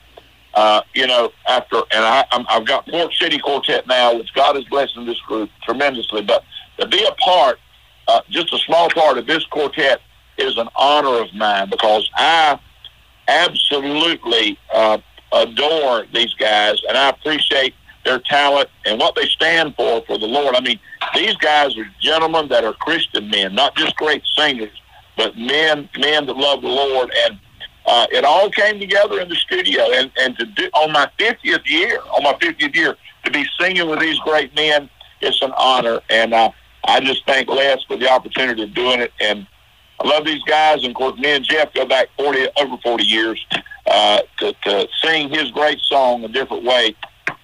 uh, 0.55 0.81
you 0.93 1.07
know, 1.07 1.31
after, 1.47 1.77
and 1.91 2.03
I, 2.03 2.25
I'm, 2.31 2.45
I've 2.49 2.65
got 2.65 2.87
Port 2.87 3.13
City 3.13 3.39
Quartet 3.39 3.87
now, 3.87 4.15
which 4.15 4.33
God 4.33 4.57
is 4.57 4.63
blessing 4.65 5.05
this 5.05 5.19
group 5.21 5.49
tremendously, 5.63 6.21
but 6.21 6.43
to 6.79 6.87
be 6.87 7.03
a 7.03 7.13
part, 7.15 7.59
uh, 8.07 8.21
just 8.29 8.53
a 8.53 8.57
small 8.59 8.89
part 8.89 9.17
of 9.17 9.25
this 9.25 9.45
quartet 9.45 10.01
is 10.37 10.57
an 10.57 10.67
honor 10.75 11.21
of 11.21 11.33
mine 11.33 11.69
because 11.69 12.09
I 12.15 12.59
absolutely 13.27 14.57
uh, 14.73 14.97
adore 15.31 16.05
these 16.13 16.33
guys, 16.35 16.81
and 16.87 16.97
I 16.97 17.09
appreciate 17.09 17.73
their 18.05 18.19
talent 18.19 18.69
and 18.85 18.99
what 18.99 19.15
they 19.15 19.25
stand 19.25 19.75
for 19.75 20.03
for 20.05 20.17
the 20.17 20.25
Lord. 20.25 20.55
I 20.55 20.61
mean, 20.61 20.79
these 21.13 21.35
guys 21.37 21.77
are 21.77 21.85
gentlemen 22.01 22.47
that 22.49 22.63
are 22.63 22.73
Christian 22.73 23.29
men, 23.29 23.55
not 23.55 23.75
just 23.75 23.95
great 23.95 24.23
singers, 24.37 24.71
but 25.17 25.37
men 25.37 25.89
men 25.97 26.25
that 26.25 26.37
love 26.37 26.61
the 26.61 26.67
Lord. 26.67 27.11
And 27.25 27.39
uh, 27.85 28.07
it 28.11 28.25
all 28.25 28.49
came 28.49 28.79
together 28.79 29.19
in 29.19 29.29
the 29.29 29.35
studio. 29.35 29.83
And 29.93 30.11
and 30.19 30.37
to 30.37 30.45
do 30.45 30.69
on 30.73 30.91
my 30.91 31.09
fiftieth 31.17 31.61
year, 31.65 31.99
on 32.15 32.23
my 32.23 32.37
fiftieth 32.39 32.75
year, 32.75 32.97
to 33.25 33.31
be 33.31 33.45
singing 33.59 33.89
with 33.89 33.99
these 33.99 34.19
great 34.19 34.53
men, 34.55 34.89
it's 35.21 35.41
an 35.41 35.53
honor. 35.57 36.01
And 36.09 36.33
uh, 36.33 36.51
I 36.85 36.99
just 36.99 37.25
thank 37.25 37.47
Les 37.47 37.83
for 37.87 37.97
the 37.97 38.09
opportunity 38.09 38.63
of 38.63 38.73
doing 38.73 38.99
it. 38.99 39.13
And 39.19 39.47
I 39.99 40.07
love 40.07 40.25
these 40.25 40.43
guys. 40.43 40.83
And 40.83 40.87
of 40.87 40.95
course, 40.95 41.17
me 41.19 41.31
and 41.31 41.45
Jeff 41.45 41.73
go 41.73 41.85
back 41.85 42.07
forty 42.17 42.47
over 42.57 42.77
forty 42.83 43.05
years 43.05 43.45
uh, 43.87 44.21
to 44.39 44.53
to 44.63 44.87
sing 45.01 45.29
his 45.29 45.51
great 45.51 45.79
song 45.81 46.23
a 46.23 46.27
different 46.27 46.63
way 46.63 46.95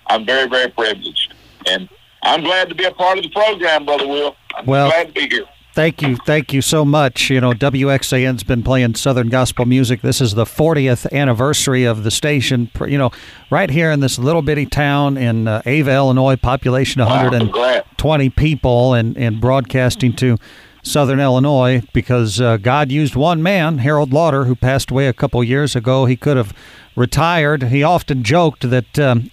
I'm 0.09 0.25
very, 0.25 0.47
very 0.49 0.69
privileged. 0.69 1.33
And 1.67 1.89
I'm 2.23 2.43
glad 2.43 2.69
to 2.69 2.75
be 2.75 2.83
a 2.83 2.91
part 2.91 3.17
of 3.17 3.23
the 3.23 3.29
program, 3.29 3.85
Brother 3.85 4.07
Will. 4.07 4.35
I'm 4.55 4.65
well, 4.65 4.89
glad 4.89 5.07
to 5.07 5.13
be 5.13 5.27
here. 5.29 5.45
Thank 5.73 6.01
you. 6.01 6.17
Thank 6.17 6.51
you 6.51 6.61
so 6.61 6.83
much. 6.83 7.29
You 7.29 7.39
know, 7.39 7.53
WXAN's 7.53 8.43
been 8.43 8.63
playing 8.63 8.95
Southern 8.95 9.29
gospel 9.29 9.65
music. 9.65 10.01
This 10.01 10.19
is 10.19 10.33
the 10.33 10.43
40th 10.43 11.09
anniversary 11.13 11.85
of 11.85 12.03
the 12.03 12.11
station, 12.11 12.69
you 12.87 12.97
know, 12.97 13.11
right 13.49 13.69
here 13.69 13.91
in 13.91 13.99
this 13.99 14.17
little 14.17 14.41
bitty 14.41 14.65
town 14.65 15.15
in 15.15 15.47
uh, 15.47 15.61
Ava, 15.65 15.91
Illinois, 15.91 16.35
population 16.35 17.01
120 17.01 18.29
people, 18.31 18.93
and, 18.93 19.15
and 19.15 19.39
broadcasting 19.39 20.13
to 20.17 20.37
Southern 20.81 21.19
Illinois 21.19 21.83
because 21.93 22.41
uh, 22.41 22.57
God 22.57 22.91
used 22.91 23.15
one 23.15 23.43
man, 23.43 23.77
Harold 23.77 24.11
Lauder, 24.11 24.45
who 24.45 24.55
passed 24.55 24.91
away 24.91 25.07
a 25.07 25.13
couple 25.13 25.43
years 25.43 25.75
ago. 25.75 26.05
He 26.05 26.15
could 26.15 26.35
have 26.35 26.53
retired. 26.95 27.63
He 27.63 27.83
often 27.83 28.23
joked 28.23 28.69
that 28.69 28.97
um, 28.97 29.29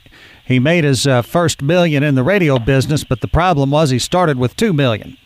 he 0.47 0.59
made 0.61 0.85
his 0.85 1.07
uh, 1.07 1.23
first 1.23 1.61
million 1.61 2.03
in 2.03 2.15
the 2.15 2.23
radio 2.23 2.59
business, 2.59 3.05
but 3.05 3.21
the 3.21 3.29
problem 3.29 3.71
was 3.71 3.91
he 3.91 3.99
started 3.99 4.38
with 4.38 4.57
two 4.57 4.73
million, 4.73 5.17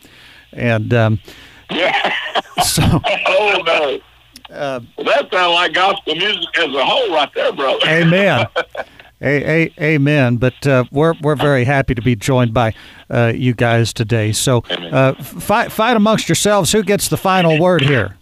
and 0.51 0.93
um, 0.93 1.19
yeah. 1.69 2.13
so 2.63 2.81
oh 3.27 3.63
no. 3.65 3.99
Uh, 4.53 4.81
well, 4.97 5.05
that 5.05 5.31
sounds 5.31 5.53
like 5.53 5.73
gospel 5.73 6.15
music 6.15 6.59
as 6.59 6.75
a 6.75 6.85
whole, 6.85 7.09
right 7.13 7.29
there, 7.33 7.53
brother. 7.53 7.79
amen. 7.87 8.47
A, 9.21 9.63
a, 9.67 9.73
amen. 9.79 10.37
But 10.37 10.67
uh, 10.67 10.83
we're 10.91 11.13
we're 11.21 11.35
very 11.35 11.63
happy 11.63 11.93
to 11.95 12.01
be 12.01 12.15
joined 12.15 12.53
by 12.53 12.73
uh, 13.09 13.31
you 13.35 13.53
guys 13.53 13.93
today. 13.93 14.31
So 14.31 14.63
uh, 14.69 15.13
fight 15.13 15.71
fight 15.71 15.95
amongst 15.95 16.27
yourselves. 16.27 16.71
Who 16.71 16.83
gets 16.83 17.07
the 17.07 17.17
final 17.17 17.59
word 17.59 17.81
here? 17.81 18.17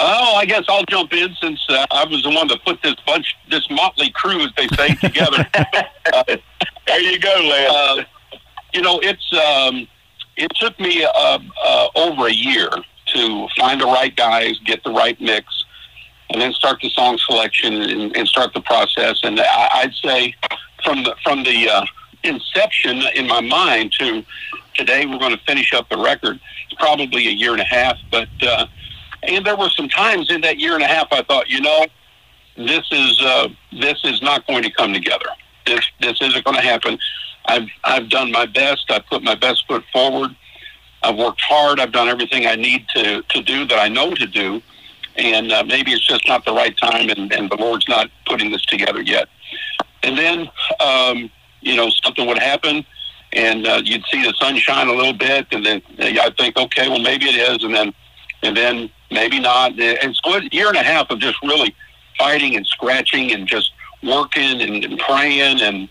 Oh, 0.00 0.34
I 0.36 0.44
guess 0.44 0.64
I'll 0.68 0.84
jump 0.84 1.12
in 1.12 1.34
since 1.40 1.60
uh, 1.68 1.86
I 1.90 2.04
was 2.04 2.22
the 2.22 2.30
one 2.30 2.46
that 2.48 2.64
put 2.64 2.80
this 2.82 2.94
bunch, 3.06 3.34
this 3.50 3.68
motley 3.70 4.10
crew, 4.10 4.40
as 4.42 4.50
they 4.56 4.68
say, 4.68 4.94
together. 5.00 5.46
uh, 6.12 6.22
There 6.86 7.00
you 7.00 7.18
go, 7.18 7.34
Les. 7.34 7.68
Uh, 7.68 8.04
you 8.72 8.80
know, 8.80 8.98
it's 9.00 9.30
um, 9.34 9.86
it 10.36 10.50
took 10.54 10.78
me 10.80 11.04
uh, 11.04 11.38
uh, 11.64 11.88
over 11.94 12.28
a 12.28 12.32
year 12.32 12.70
to 13.14 13.48
find 13.58 13.80
the 13.80 13.84
right 13.86 14.14
guys, 14.16 14.58
get 14.64 14.82
the 14.84 14.90
right 14.90 15.20
mix, 15.20 15.64
and 16.30 16.40
then 16.40 16.52
start 16.54 16.78
the 16.80 16.88
song 16.88 17.18
selection 17.18 17.74
and, 17.74 18.16
and 18.16 18.26
start 18.26 18.54
the 18.54 18.62
process. 18.62 19.20
And 19.22 19.38
I, 19.38 19.68
I'd 19.74 19.94
say 20.02 20.34
from 20.82 21.02
the 21.04 21.14
from 21.22 21.42
the 21.44 21.68
uh, 21.68 21.84
inception 22.24 23.02
in 23.14 23.26
my 23.26 23.40
mind 23.42 23.92
to 23.98 24.24
today, 24.74 25.04
we're 25.04 25.18
going 25.18 25.36
to 25.36 25.44
finish 25.44 25.74
up 25.74 25.90
the 25.90 25.98
record. 25.98 26.40
It's 26.70 26.80
probably 26.80 27.28
a 27.28 27.32
year 27.32 27.52
and 27.52 27.60
a 27.60 27.64
half, 27.66 27.96
but 28.10 28.28
uh, 28.42 28.66
and 29.28 29.44
there 29.44 29.56
were 29.56 29.68
some 29.70 29.88
times 29.88 30.30
in 30.30 30.40
that 30.40 30.58
year 30.58 30.74
and 30.74 30.82
a 30.82 30.86
half 30.86 31.08
I 31.12 31.22
thought, 31.22 31.48
you 31.48 31.60
know, 31.60 31.86
this 32.56 32.84
is 32.90 33.22
uh, 33.22 33.48
this 33.72 34.00
is 34.04 34.20
not 34.22 34.46
going 34.46 34.62
to 34.62 34.70
come 34.70 34.92
together. 34.92 35.26
This 35.66 35.84
this 36.00 36.20
isn't 36.20 36.44
going 36.44 36.56
to 36.56 36.62
happen. 36.62 36.98
I've 37.46 37.68
I've 37.84 38.08
done 38.08 38.32
my 38.32 38.46
best. 38.46 38.90
I 38.90 38.98
put 38.98 39.22
my 39.22 39.34
best 39.34 39.66
foot 39.68 39.84
forward. 39.92 40.34
I've 41.02 41.16
worked 41.16 41.40
hard. 41.42 41.78
I've 41.78 41.92
done 41.92 42.08
everything 42.08 42.46
I 42.46 42.56
need 42.56 42.86
to 42.94 43.22
to 43.22 43.42
do 43.42 43.64
that 43.66 43.78
I 43.78 43.88
know 43.88 44.14
to 44.14 44.26
do, 44.26 44.60
and 45.16 45.52
uh, 45.52 45.62
maybe 45.64 45.92
it's 45.92 46.06
just 46.06 46.26
not 46.26 46.44
the 46.44 46.52
right 46.52 46.76
time, 46.76 47.10
and, 47.10 47.32
and 47.32 47.50
the 47.50 47.56
Lord's 47.56 47.88
not 47.88 48.10
putting 48.26 48.50
this 48.50 48.62
together 48.62 49.00
yet. 49.00 49.28
And 50.02 50.16
then, 50.16 50.48
um, 50.80 51.30
you 51.60 51.76
know, 51.76 51.90
something 52.02 52.26
would 52.26 52.38
happen, 52.38 52.84
and 53.32 53.66
uh, 53.66 53.80
you'd 53.84 54.04
see 54.10 54.22
the 54.22 54.32
sunshine 54.38 54.88
a 54.88 54.92
little 54.92 55.12
bit, 55.12 55.46
and 55.52 55.64
then 55.64 55.82
I'd 55.98 56.36
think, 56.36 56.56
okay, 56.56 56.88
well, 56.88 57.00
maybe 57.00 57.26
it 57.26 57.36
is, 57.36 57.62
and 57.64 57.74
then, 57.74 57.92
and 58.42 58.56
then 58.56 58.90
maybe 59.10 59.40
not. 59.40 59.72
It's 59.76 60.20
a 60.24 60.54
year 60.54 60.68
and 60.68 60.76
a 60.76 60.82
half 60.82 61.10
of 61.10 61.18
just 61.18 61.40
really 61.42 61.74
fighting 62.18 62.56
and 62.56 62.66
scratching 62.66 63.32
and 63.32 63.46
just 63.46 63.72
working 64.02 64.60
and, 64.60 64.84
and 64.84 64.98
praying 64.98 65.60
and 65.60 65.88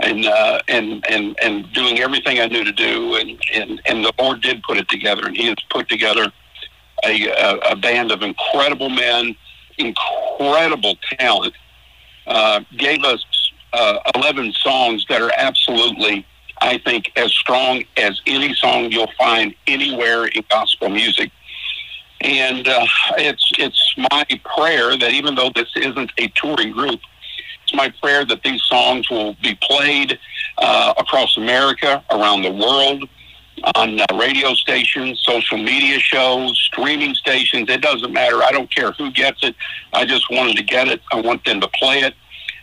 and 0.00 0.26
uh, 0.26 0.60
and 0.68 1.04
and 1.08 1.36
and 1.42 1.72
doing 1.72 1.98
everything 2.00 2.38
I 2.40 2.46
knew 2.46 2.64
to 2.64 2.72
do, 2.72 3.16
and 3.16 3.40
and 3.54 3.80
and 3.86 4.04
the 4.04 4.12
Lord 4.18 4.42
did 4.42 4.62
put 4.62 4.76
it 4.76 4.88
together, 4.88 5.26
and 5.26 5.36
He 5.36 5.46
has 5.46 5.56
put 5.70 5.88
together 5.88 6.32
a 7.04 7.28
a, 7.28 7.58
a 7.72 7.76
band 7.76 8.12
of 8.12 8.22
incredible 8.22 8.88
men, 8.90 9.36
incredible 9.78 10.96
talent. 11.18 11.54
Uh, 12.26 12.60
gave 12.76 13.04
us 13.04 13.24
uh, 13.72 13.98
eleven 14.14 14.52
songs 14.52 15.06
that 15.08 15.22
are 15.22 15.32
absolutely, 15.36 16.26
I 16.60 16.78
think, 16.78 17.12
as 17.16 17.32
strong 17.32 17.84
as 17.96 18.20
any 18.26 18.54
song 18.54 18.90
you'll 18.90 19.12
find 19.18 19.54
anywhere 19.66 20.26
in 20.26 20.44
gospel 20.50 20.88
music. 20.88 21.30
And 22.20 22.66
uh, 22.66 22.86
it's 23.18 23.52
it's 23.58 23.94
my 24.10 24.24
prayer 24.44 24.96
that 24.96 25.12
even 25.12 25.34
though 25.34 25.50
this 25.54 25.68
isn't 25.76 26.12
a 26.18 26.28
touring 26.28 26.72
group, 26.72 27.00
it's 27.62 27.74
my 27.74 27.92
prayer 28.02 28.24
that 28.24 28.42
these 28.42 28.62
songs 28.62 29.10
will 29.10 29.34
be 29.42 29.58
played 29.60 30.18
uh, 30.58 30.94
across 30.96 31.36
America, 31.36 32.02
around 32.10 32.42
the 32.42 32.52
world, 32.52 33.08
on 33.74 34.00
uh, 34.00 34.06
radio 34.14 34.54
stations, 34.54 35.20
social 35.24 35.58
media 35.58 35.98
shows, 35.98 36.58
streaming 36.58 37.14
stations. 37.14 37.68
It 37.68 37.80
doesn't 37.80 38.12
matter. 38.12 38.42
I 38.42 38.50
don't 38.50 38.70
care 38.70 38.92
who 38.92 39.10
gets 39.10 39.42
it. 39.42 39.54
I 39.92 40.04
just 40.04 40.30
wanted 40.30 40.56
to 40.56 40.62
get 40.62 40.88
it. 40.88 41.00
I 41.12 41.20
want 41.20 41.44
them 41.44 41.60
to 41.60 41.68
play 41.68 42.00
it. 42.00 42.14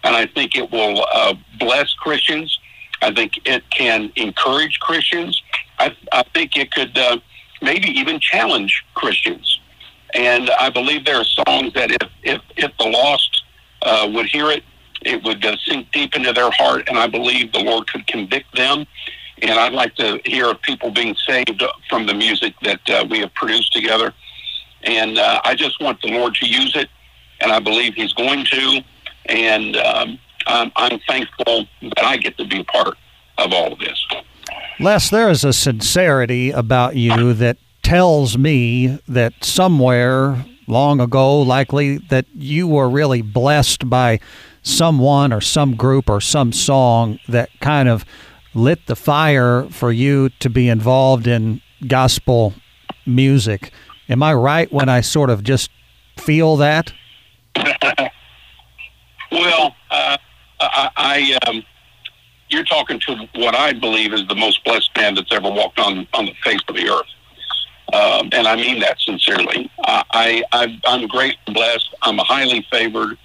And 0.03 0.15
I 0.15 0.25
think 0.25 0.55
it 0.55 0.71
will 0.71 1.05
uh, 1.13 1.33
bless 1.59 1.93
Christians. 1.93 2.59
I 3.01 3.13
think 3.13 3.39
it 3.45 3.69
can 3.69 4.11
encourage 4.15 4.79
Christians. 4.79 5.41
I, 5.79 5.95
I 6.11 6.23
think 6.33 6.55
it 6.57 6.71
could 6.71 6.97
uh, 6.97 7.17
maybe 7.63 7.87
even 7.89 8.19
challenge 8.19 8.83
Christians. 8.93 9.59
And 10.13 10.49
I 10.51 10.69
believe 10.69 11.05
there 11.05 11.17
are 11.17 11.23
songs 11.23 11.73
that 11.73 11.89
if, 11.89 12.09
if, 12.21 12.41
if 12.57 12.71
the 12.77 12.85
lost 12.85 13.43
uh, 13.81 14.07
would 14.13 14.27
hear 14.27 14.51
it, 14.51 14.63
it 15.01 15.23
would 15.23 15.43
uh, 15.43 15.57
sink 15.65 15.91
deep 15.91 16.15
into 16.15 16.33
their 16.33 16.51
heart, 16.51 16.87
and 16.87 16.97
I 16.97 17.07
believe 17.07 17.51
the 17.51 17.59
Lord 17.59 17.87
could 17.87 18.05
convict 18.07 18.55
them. 18.55 18.85
And 19.41 19.51
I'd 19.51 19.73
like 19.73 19.95
to 19.95 20.21
hear 20.25 20.49
of 20.51 20.61
people 20.61 20.91
being 20.91 21.15
saved 21.27 21.61
from 21.89 22.05
the 22.05 22.13
music 22.13 22.53
that 22.61 22.89
uh, 22.89 23.05
we 23.09 23.19
have 23.19 23.33
produced 23.33 23.73
together. 23.73 24.13
And 24.83 25.17
uh, 25.17 25.41
I 25.43 25.55
just 25.55 25.81
want 25.81 26.01
the 26.01 26.11
Lord 26.11 26.35
to 26.35 26.45
use 26.45 26.75
it, 26.75 26.89
and 27.41 27.51
I 27.51 27.59
believe 27.59 27.95
He's 27.95 28.13
going 28.13 28.45
to. 28.45 28.83
And 29.25 29.75
um, 29.77 30.19
I'm, 30.45 30.71
I'm 30.75 30.99
thankful 31.07 31.65
that 31.81 32.03
I 32.03 32.17
get 32.17 32.37
to 32.37 32.45
be 32.45 32.59
a 32.59 32.63
part 32.65 32.97
of 33.37 33.51
all 33.51 33.73
of 33.73 33.79
this. 33.79 34.05
Les, 34.79 35.09
there 35.09 35.29
is 35.29 35.43
a 35.43 35.53
sincerity 35.53 36.51
about 36.51 36.95
you 36.95 37.33
that 37.33 37.57
tells 37.83 38.37
me 38.37 38.99
that 39.07 39.43
somewhere 39.43 40.45
long 40.67 40.99
ago, 40.99 41.41
likely, 41.41 41.97
that 42.09 42.25
you 42.33 42.67
were 42.67 42.89
really 42.89 43.21
blessed 43.21 43.89
by 43.89 44.19
someone 44.63 45.31
or 45.33 45.41
some 45.41 45.75
group 45.75 46.09
or 46.09 46.21
some 46.21 46.51
song 46.51 47.19
that 47.27 47.49
kind 47.59 47.89
of 47.89 48.05
lit 48.53 48.85
the 48.87 48.95
fire 48.95 49.67
for 49.69 49.91
you 49.91 50.29
to 50.39 50.49
be 50.49 50.69
involved 50.69 51.27
in 51.27 51.61
gospel 51.87 52.53
music. 53.05 53.71
Am 54.09 54.23
I 54.23 54.33
right 54.33 54.71
when 54.71 54.89
I 54.89 55.01
sort 55.01 55.29
of 55.29 55.43
just 55.43 55.69
feel 56.17 56.55
that? 56.57 56.93
well, 59.31 59.75
uh, 59.91 60.17
I, 60.59 60.89
I 60.95 61.37
um, 61.47 61.63
you're 62.53 62.63
talking 62.63 62.99
to 63.01 63.27
what 63.35 63.55
I 63.55 63.73
believe 63.73 64.13
is 64.13 64.25
the 64.27 64.35
most 64.35 64.63
blessed 64.63 64.91
man 64.95 65.15
that's 65.15 65.31
ever 65.31 65.49
walked 65.49 65.79
on 65.79 66.07
on 66.13 66.25
the 66.25 66.33
face 66.43 66.61
of 66.67 66.75
the 66.75 66.89
earth. 66.89 67.07
Um, 67.93 68.29
and 68.31 68.47
I 68.47 68.55
mean 68.55 68.79
that 68.79 68.99
sincerely. 68.99 69.69
I, 69.83 70.43
I, 70.51 70.79
I'm 70.85 71.07
great 71.07 71.37
and 71.45 71.53
blessed. 71.53 71.93
I'm 72.01 72.17
highly 72.17 72.65
favored. 72.71 73.17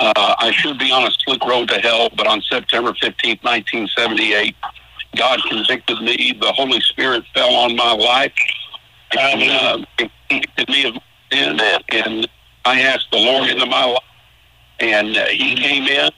Uh, 0.00 0.34
I 0.38 0.50
should 0.50 0.78
be 0.78 0.90
on 0.90 1.04
a 1.04 1.10
slick 1.24 1.42
road 1.44 1.68
to 1.68 1.78
hell, 1.78 2.10
but 2.16 2.26
on 2.26 2.42
September 2.42 2.92
15th, 2.92 3.42
1978, 3.42 4.54
God 5.16 5.40
convicted 5.48 6.02
me. 6.02 6.36
The 6.38 6.52
Holy 6.52 6.80
Spirit 6.80 7.24
fell 7.34 7.54
on 7.54 7.76
my 7.76 7.92
life 7.92 8.32
and 9.18 9.42
uh, 9.42 10.08
convicted 10.28 10.68
me 10.68 10.86
of 10.86 10.94
sin. 11.30 11.60
And 11.90 12.28
I 12.64 12.80
asked 12.80 13.08
the 13.12 13.18
Lord 13.18 13.48
into 13.48 13.66
my 13.66 13.84
life, 13.84 14.02
and 14.80 15.16
uh, 15.16 15.26
He 15.26 15.54
came 15.54 15.84
in. 15.84 16.10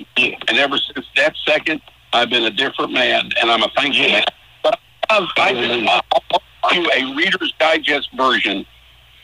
And 0.48 0.58
ever 0.58 0.78
since 0.78 1.06
that 1.16 1.34
second, 1.46 1.80
I've 2.14 2.30
been 2.30 2.44
a 2.44 2.50
different 2.50 2.92
man, 2.92 3.30
and 3.40 3.50
I'm 3.50 3.64
a 3.64 3.70
thankful 3.76 4.06
man. 4.08 4.24
But 4.62 4.78
I've, 5.10 5.26
I'll 5.36 6.42
do 6.72 6.88
a 6.94 7.14
Reader's 7.16 7.52
Digest 7.58 8.08
version 8.16 8.64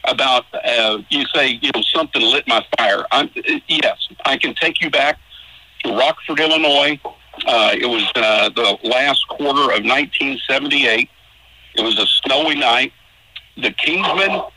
about 0.05 0.45
uh, 0.53 0.99
you 1.09 1.25
say 1.33 1.61
you 1.63 1.71
know 1.73 1.83
something 1.83 2.21
lit 2.21 2.49
my 2.49 2.67
fire. 2.77 3.07
I'm, 3.13 3.31
yes, 3.69 4.09
I 4.25 4.37
can 4.37 4.57
take 4.57 4.81
you 4.81 4.91
back 4.91 5.19
to 5.85 5.97
Rockford, 5.97 6.41
Illinois. 6.41 7.01
Uh, 7.47 7.71
it 7.75 7.87
was 7.87 8.11
uh, 8.17 8.49
the 8.51 8.77
last 8.83 9.27
quarter 9.29 9.63
of 9.63 9.85
1978. 9.85 11.09
It 11.77 11.83
was 11.83 11.97
a 11.97 12.07
snowy 12.25 12.57
night. 12.57 12.93
The 13.57 13.71
Kingsmen, 13.71 14.51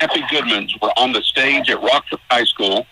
Happy 0.00 0.22
Goodmans, 0.22 0.70
were 0.80 0.92
on 0.96 1.12
the 1.12 1.20
stage 1.20 1.68
at 1.68 1.82
Rockford 1.82 2.20
High 2.30 2.44
School, 2.44 2.86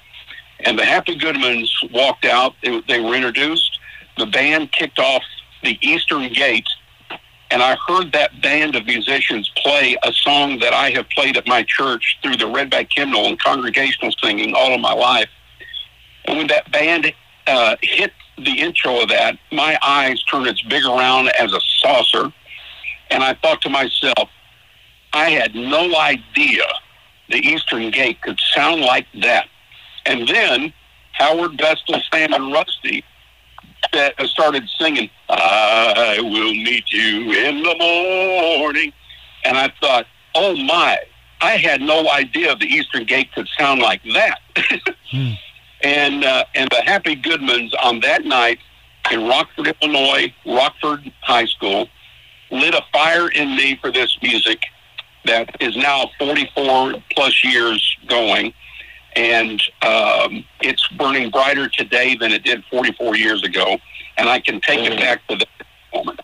and 0.60 0.78
the 0.78 0.84
Happy 0.84 1.18
Goodmans 1.18 1.70
walked 1.90 2.26
out. 2.26 2.54
They, 2.62 2.82
they 2.82 3.00
were 3.00 3.14
introduced. 3.14 3.73
The 4.16 4.26
band 4.26 4.72
kicked 4.72 4.98
off 4.98 5.22
the 5.62 5.78
Eastern 5.80 6.32
Gate 6.32 6.68
and 7.54 7.62
I 7.62 7.76
heard 7.86 8.12
that 8.14 8.42
band 8.42 8.74
of 8.74 8.84
musicians 8.84 9.48
play 9.56 9.96
a 10.02 10.12
song 10.12 10.58
that 10.58 10.72
I 10.72 10.90
have 10.90 11.08
played 11.10 11.36
at 11.36 11.46
my 11.46 11.62
church 11.62 12.18
through 12.20 12.36
the 12.36 12.46
Redback 12.46 12.88
Hymnal 12.92 13.26
and 13.26 13.38
congregational 13.38 14.12
singing 14.20 14.54
all 14.54 14.74
of 14.74 14.80
my 14.80 14.92
life. 14.92 15.28
And 16.24 16.36
when 16.36 16.46
that 16.48 16.72
band 16.72 17.12
uh, 17.46 17.76
hit 17.80 18.12
the 18.36 18.58
intro 18.58 19.02
of 19.02 19.08
that, 19.10 19.38
my 19.52 19.78
eyes 19.84 20.20
turned 20.24 20.48
as 20.48 20.60
big 20.62 20.84
around 20.84 21.28
as 21.28 21.52
a 21.52 21.60
saucer. 21.78 22.32
And 23.10 23.22
I 23.22 23.34
thought 23.34 23.60
to 23.62 23.70
myself, 23.70 24.30
I 25.12 25.30
had 25.30 25.54
no 25.54 25.94
idea 25.96 26.64
the 27.28 27.38
Eastern 27.38 27.92
Gate 27.92 28.20
could 28.20 28.40
sound 28.52 28.80
like 28.80 29.06
that. 29.20 29.46
And 30.06 30.26
then 30.26 30.72
Howard 31.12 31.56
Vestal, 31.56 32.02
Sam, 32.10 32.32
and 32.32 32.52
Rusty 32.52 33.04
that 33.94 34.14
started 34.26 34.68
singing, 34.78 35.10
I 35.28 36.18
will 36.20 36.54
meet 36.54 36.90
you 36.92 37.32
in 37.32 37.62
the 37.62 37.74
morning. 37.78 38.92
And 39.44 39.56
I 39.56 39.72
thought, 39.80 40.06
oh 40.34 40.56
my, 40.56 40.98
I 41.40 41.56
had 41.56 41.80
no 41.80 42.08
idea 42.10 42.56
the 42.56 42.66
Eastern 42.66 43.04
Gate 43.04 43.32
could 43.34 43.48
sound 43.58 43.80
like 43.80 44.02
that. 44.12 44.38
hmm. 45.10 45.32
And 45.82 46.24
uh, 46.24 46.44
and 46.54 46.70
the 46.70 46.80
Happy 46.80 47.14
Goodmans 47.14 47.70
on 47.82 48.00
that 48.00 48.24
night 48.24 48.58
in 49.10 49.28
Rockford, 49.28 49.76
Illinois, 49.82 50.32
Rockford 50.46 51.12
High 51.20 51.44
School, 51.44 51.88
lit 52.50 52.72
a 52.72 52.82
fire 52.90 53.28
in 53.28 53.54
me 53.54 53.76
for 53.82 53.92
this 53.92 54.16
music 54.22 54.64
that 55.26 55.54
is 55.60 55.76
now 55.76 56.10
44 56.18 56.94
plus 57.10 57.44
years 57.44 57.96
going 58.06 58.54
and 59.16 59.62
um, 59.82 60.44
it's 60.60 60.86
burning 60.88 61.30
brighter 61.30 61.68
today 61.68 62.16
than 62.16 62.32
it 62.32 62.44
did 62.44 62.64
44 62.70 63.16
years 63.16 63.42
ago. 63.42 63.78
And 64.16 64.28
I 64.28 64.40
can 64.40 64.60
take 64.60 64.80
it 64.80 64.98
back 64.98 65.26
to 65.28 65.36
that 65.36 65.48
moment. 65.92 66.20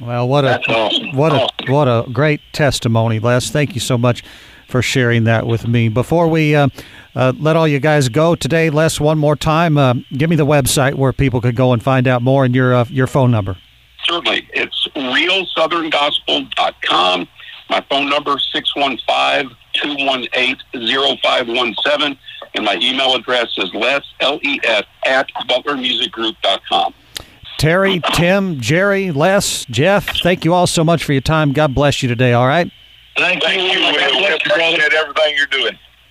Well, 0.00 0.28
what 0.28 0.44
a 0.44 0.60
awesome. 0.68 1.16
what 1.16 1.32
a 1.32 1.48
what 1.70 1.86
a 1.86 2.10
great 2.10 2.40
testimony, 2.52 3.20
Les. 3.20 3.50
Thank 3.50 3.74
you 3.74 3.80
so 3.80 3.96
much 3.96 4.24
for 4.66 4.82
sharing 4.82 5.24
that 5.24 5.46
with 5.46 5.68
me. 5.68 5.88
Before 5.88 6.28
we 6.28 6.56
uh, 6.56 6.68
uh, 7.14 7.32
let 7.38 7.56
all 7.56 7.68
you 7.68 7.78
guys 7.78 8.08
go 8.08 8.34
today, 8.34 8.70
Les, 8.70 8.98
one 8.98 9.18
more 9.18 9.36
time, 9.36 9.78
uh, 9.78 9.94
give 10.16 10.28
me 10.28 10.36
the 10.36 10.46
website 10.46 10.94
where 10.94 11.12
people 11.12 11.40
could 11.40 11.56
go 11.56 11.72
and 11.72 11.82
find 11.82 12.08
out 12.08 12.22
more 12.22 12.44
and 12.44 12.54
your 12.54 12.74
uh, 12.74 12.84
your 12.88 13.06
phone 13.06 13.30
number. 13.30 13.56
Certainly. 14.04 14.48
It's 14.54 14.88
realsoutherngospel.com. 14.96 17.28
My 17.70 17.80
phone 17.88 18.10
number, 18.10 18.36
615-218-0517. 19.74 22.16
And 22.54 22.64
my 22.64 22.76
email 22.80 23.14
address 23.14 23.48
is 23.56 23.72
les, 23.74 24.00
L-E-S, 24.20 24.84
at 25.06 25.30
butlermusicgroup.com. 25.48 26.94
Terry, 27.58 28.00
Tim, 28.14 28.60
Jerry, 28.60 29.12
Les, 29.12 29.64
Jeff, 29.66 30.08
thank 30.22 30.44
you 30.44 30.52
all 30.52 30.66
so 30.66 30.82
much 30.82 31.04
for 31.04 31.12
your 31.12 31.22
time. 31.22 31.52
God 31.52 31.74
bless 31.74 32.02
you 32.02 32.08
today, 32.08 32.32
all 32.32 32.46
right? 32.46 32.70
Thank, 33.16 33.42
Thank 33.42 33.72
you, 33.72 33.78
Will. 33.78 33.92
We 33.92 34.34
appreciate 34.34 34.92
everything 34.92 35.34
you're 35.36 35.46
doing. 35.46 35.78